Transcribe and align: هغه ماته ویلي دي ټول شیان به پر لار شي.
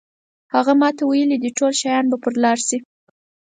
هغه 0.53 0.73
ماته 0.81 1.03
ویلي 1.05 1.37
دي 1.43 1.49
ټول 1.57 1.71
شیان 1.81 2.05
به 2.11 2.17
پر 2.23 2.33
لار 2.43 2.59
شي. 2.67 2.77